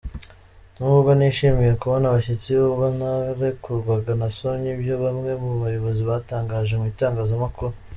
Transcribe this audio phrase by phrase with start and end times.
[0.77, 7.73] Nubwo nishimiye kubona abashyitsi, ubwo narekurwaga nasomye ibyo bamwe mu bayobozi batangaje mu itangazamakuru.